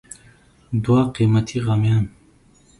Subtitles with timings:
[0.83, 2.03] دوه قیمتي غمیان